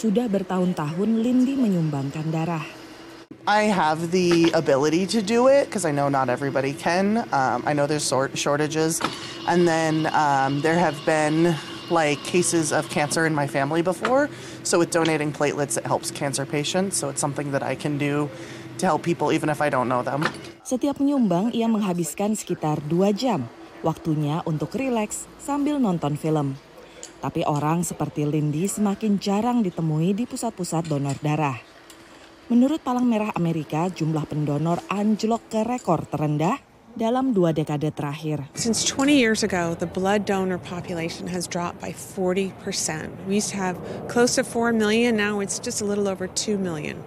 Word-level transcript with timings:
Sudah 0.00 0.32
bertahun-tahun 0.32 1.20
Lindy 1.20 1.60
menyumbangkan 1.60 2.32
darah. 2.32 2.64
I 3.44 3.68
have 3.68 4.08
the 4.08 4.48
ability 4.56 5.04
to 5.12 5.20
do 5.20 5.52
it 5.52 5.68
because 5.68 5.84
I 5.84 5.92
know 5.92 6.08
not 6.08 6.32
everybody 6.32 6.72
can. 6.72 7.28
Um, 7.36 7.60
I 7.68 7.76
know 7.76 7.84
there's 7.84 8.00
sort 8.00 8.32
shortages, 8.32 8.96
and 9.44 9.68
then 9.68 10.08
um, 10.16 10.64
there 10.64 10.80
have 10.80 10.96
been 11.04 11.52
like 11.92 12.16
cases 12.24 12.72
of 12.72 12.88
cancer 12.88 13.28
in 13.28 13.36
my 13.36 13.44
family 13.44 13.84
before. 13.84 14.32
So 14.64 14.80
with 14.80 14.88
donating 14.88 15.36
platelets, 15.36 15.76
it 15.76 15.84
helps 15.84 16.08
cancer 16.08 16.48
patients. 16.48 16.96
So 16.96 17.12
it's 17.12 17.20
something 17.20 17.52
that 17.52 17.60
I 17.60 17.76
can 17.76 18.00
do 18.00 18.32
to 18.80 18.88
help 18.88 19.04
people 19.04 19.36
even 19.36 19.52
if 19.52 19.60
I 19.60 19.68
don't 19.68 19.92
know 19.92 20.00
them. 20.00 20.24
Setiap 20.64 20.96
menyumbang, 20.96 21.52
ia 21.52 21.68
menghabiskan 21.68 22.32
sekitar 22.40 22.80
dua 22.88 23.12
jam. 23.12 23.52
Waktunya 23.84 24.40
untuk 24.48 24.72
rileks 24.80 25.28
sambil 25.36 25.76
nonton 25.76 26.16
film. 26.16 26.56
Tapi 27.20 27.44
orang 27.44 27.84
seperti 27.84 28.24
Lindy 28.24 28.64
semakin 28.64 29.20
jarang 29.20 29.60
ditemui 29.60 30.16
di 30.16 30.24
pusat-pusat 30.24 30.88
donor 30.88 31.20
darah. 31.20 31.60
Menurut 32.50 32.82
Palang 32.82 33.06
Merah 33.06 33.30
Amerika, 33.36 33.86
jumlah 33.86 34.26
pendonor 34.26 34.82
anjlok 34.90 35.46
ke 35.52 35.62
rekor 35.62 36.02
terendah 36.08 36.58
dalam 36.98 37.30
dua 37.30 37.54
dekade 37.54 37.94
terakhir. 37.94 38.50
Since 38.58 38.82
20 38.90 39.14
years 39.14 39.40
ago, 39.46 39.78
the 39.78 39.86
blood 39.86 40.26
donor 40.26 40.58
population 40.58 41.30
has 41.30 41.46
dropped 41.46 41.78
by 41.78 41.94
40%. 41.94 42.50
We 43.30 43.38
used 43.38 43.54
to 43.54 43.60
have 43.62 43.78
close 44.10 44.34
to 44.34 44.42
4 44.42 44.74
million, 44.74 45.14
now 45.14 45.38
it's 45.38 45.62
just 45.62 45.78
a 45.78 45.86
little 45.86 46.10
over 46.10 46.26
2 46.26 46.58
million. 46.58 46.98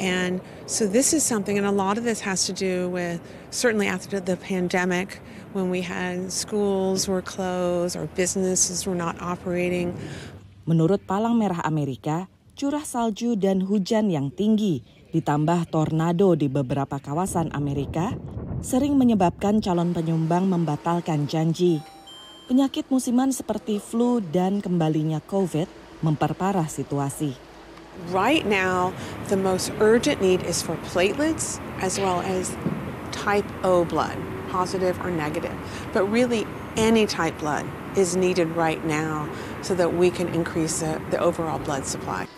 And 0.00 0.40
so 0.64 0.88
this 0.88 1.12
is 1.12 1.20
something, 1.20 1.60
and 1.60 1.68
a 1.68 1.76
lot 1.76 2.00
of 2.00 2.08
this 2.08 2.24
has 2.24 2.48
to 2.48 2.56
do 2.56 2.88
with 2.88 3.20
certainly 3.52 3.84
after 3.84 4.16
the 4.16 4.40
pandemic, 4.40 5.20
when 5.52 5.68
we 5.68 5.84
had 5.84 6.32
schools 6.32 7.04
were 7.04 7.20
closed, 7.20 8.00
our 8.00 8.08
businesses 8.16 8.88
were 8.88 8.96
not 8.96 9.20
operating. 9.20 9.92
Menurut 10.64 11.04
Palang 11.04 11.36
Merah 11.36 11.60
Amerika, 11.68 12.32
curah 12.56 12.86
salju 12.86 13.36
dan 13.36 13.68
hujan 13.68 14.08
yang 14.08 14.32
tinggi, 14.32 14.80
ditambah 15.12 15.68
tornado 15.68 16.32
di 16.32 16.48
beberapa 16.48 16.96
kawasan 16.96 17.52
Amerika, 17.52 18.16
sering 18.64 18.96
menyebabkan 18.96 19.60
calon 19.60 19.92
penyumbang 19.92 20.48
membatalkan 20.48 21.28
janji. 21.28 21.84
Penyakit 22.48 22.88
musiman 22.88 23.36
seperti 23.36 23.76
flu 23.76 24.24
dan 24.24 24.64
kembalinya 24.64 25.20
COVID 25.20 25.68
memperparah 26.00 26.72
situasi. 26.72 27.49
Right 28.10 28.46
now, 28.46 28.94
the 29.28 29.36
most 29.36 29.70
urgent 29.78 30.22
need 30.22 30.42
is 30.42 30.62
for 30.62 30.78
platelets 30.90 31.58
as 31.82 31.98
well 31.98 32.22
as 32.22 32.54
type 33.10 33.46
O 33.66 33.84
blood, 33.84 34.16
positive 34.48 34.98
or 35.02 35.10
negative. 35.10 35.54
But 35.92 36.06
really, 36.06 36.46
any 36.78 37.06
type 37.06 37.38
blood 37.38 37.66
is 37.98 38.14
needed 38.14 38.54
right 38.54 38.82
now 38.86 39.26
so 39.62 39.74
that 39.74 39.94
we 39.94 40.10
can 40.10 40.30
increase 40.30 40.80
the, 40.80 41.02
the 41.10 41.18
overall 41.18 41.58
blood 41.58 41.84
supply. 41.86 42.30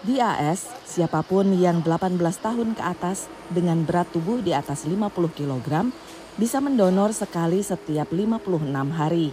Di 0.00 0.16
AS, 0.16 0.64
siapa 0.88 1.20
pun 1.20 1.52
yang 1.52 1.84
18 1.84 2.16
tahun 2.40 2.72
ke 2.72 2.80
atas 2.80 3.28
dengan 3.52 3.84
berat 3.84 4.08
tubuh 4.08 4.40
di 4.40 4.56
atas 4.56 4.88
50 4.88 4.96
kg 5.36 5.92
bisa 6.40 6.56
mendonor 6.56 7.12
sekali 7.12 7.60
setiap 7.60 8.08
56 8.08 8.64
hari. 8.96 9.28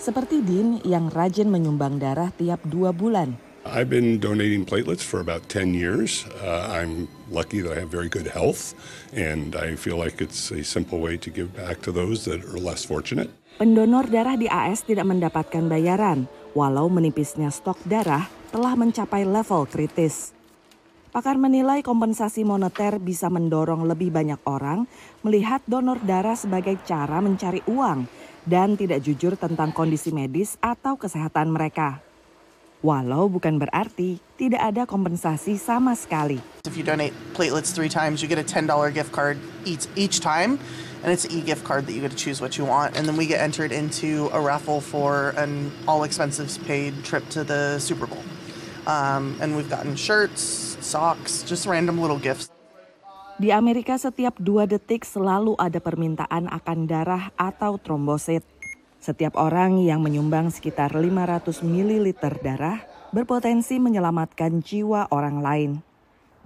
Seperti 0.00 0.40
Din 0.40 0.80
yang 0.88 1.12
rajin 1.12 1.52
menyumbang 1.52 2.00
darah 2.00 2.32
tiap 2.32 2.64
dua 2.64 2.96
bulan. 2.96 3.51
I've 3.62 3.86
been 3.86 4.18
donating 4.18 4.66
platelets 4.66 5.06
for 5.06 5.22
about 5.22 5.46
10 5.46 5.70
years. 5.70 6.26
Uh, 6.42 6.66
I'm 6.82 7.06
lucky 7.30 7.62
that 7.62 7.78
I 7.78 7.86
have 7.86 7.94
very 7.94 8.10
good 8.10 8.26
health, 8.26 8.74
and 9.14 9.54
I 9.54 9.78
feel 9.78 9.94
like 9.94 10.18
it's 10.18 10.50
a 10.50 10.66
simple 10.66 10.98
way 10.98 11.14
to 11.22 11.30
give 11.30 11.54
back 11.54 11.78
to 11.86 11.94
those 11.94 12.26
that 12.26 12.42
are 12.42 12.58
less 12.58 12.82
fortunate. 12.82 13.30
Pendonor 13.62 14.10
darah 14.10 14.34
di 14.34 14.50
AS 14.50 14.82
tidak 14.82 15.06
mendapatkan 15.06 15.62
bayaran, 15.70 16.26
walau 16.58 16.90
menipisnya 16.90 17.54
stok 17.54 17.78
darah 17.86 18.26
telah 18.50 18.74
mencapai 18.74 19.22
level 19.22 19.70
kritis. 19.70 20.34
Pakar 21.14 21.38
menilai 21.38 21.86
kompensasi 21.86 22.42
moneter 22.42 22.98
bisa 22.98 23.30
mendorong 23.30 23.86
lebih 23.86 24.10
banyak 24.10 24.42
orang 24.42 24.90
melihat 25.22 25.62
donor 25.70 26.02
darah 26.02 26.34
sebagai 26.34 26.82
cara 26.82 27.22
mencari 27.22 27.62
uang 27.70 28.10
dan 28.42 28.74
tidak 28.74 29.06
jujur 29.06 29.38
tentang 29.38 29.70
kondisi 29.70 30.10
medis 30.10 30.58
atau 30.58 30.98
kesehatan 30.98 31.52
mereka. 31.52 32.11
Walau 32.82 33.30
bukan 33.30 33.62
berarti 33.62 34.18
tidak 34.34 34.58
ada 34.58 34.82
kompensasi 34.82 35.54
sama 35.54 35.94
sekali. 35.94 36.42
If 36.66 36.74
you 36.74 36.82
donate 36.82 37.14
platelets 37.30 37.70
three 37.70 37.86
times, 37.86 38.18
you 38.18 38.26
get 38.26 38.42
a 38.42 38.46
$10 38.46 38.66
gift 38.90 39.14
card 39.14 39.38
each, 39.62 39.86
each 39.94 40.18
time. 40.18 40.58
And 41.06 41.14
it's 41.14 41.22
an 41.22 41.30
e-gift 41.30 41.62
card 41.62 41.86
that 41.86 41.94
you 41.94 42.02
get 42.02 42.10
to 42.10 42.18
choose 42.18 42.42
what 42.42 42.58
you 42.58 42.66
want. 42.66 42.98
And 42.98 43.06
then 43.06 43.14
we 43.14 43.30
get 43.30 43.38
entered 43.38 43.70
into 43.70 44.30
a 44.34 44.42
raffle 44.42 44.82
for 44.82 45.30
an 45.38 45.70
all 45.86 46.02
expenses 46.02 46.58
paid 46.66 47.06
trip 47.06 47.22
to 47.38 47.46
the 47.46 47.78
Super 47.78 48.10
Bowl. 48.10 48.22
Um, 48.90 49.38
and 49.38 49.54
we've 49.54 49.70
gotten 49.70 49.94
shirts, 49.94 50.42
socks, 50.82 51.46
just 51.46 51.70
random 51.70 52.02
little 52.02 52.18
gifts. 52.18 52.50
Di 53.38 53.50
Amerika 53.50 53.98
setiap 53.98 54.38
dua 54.38 54.70
detik 54.70 55.02
selalu 55.02 55.58
ada 55.58 55.82
permintaan 55.82 56.46
akan 56.50 56.78
darah 56.86 57.30
atau 57.34 57.78
trombosit. 57.78 58.46
Setiap 59.02 59.34
orang 59.34 59.82
yang 59.82 59.98
menyumbang 59.98 60.54
sekitar 60.54 60.94
500 60.94 61.66
ml 61.66 62.14
darah 62.38 62.86
berpotensi 63.10 63.82
menyelamatkan 63.82 64.62
jiwa 64.62 65.10
orang 65.10 65.42
lain. 65.42 65.70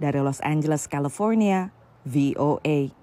Dari 0.01 0.17
Los 0.25 0.41
Angeles, 0.41 0.89
California, 0.89 1.69
VOA. 2.01 2.96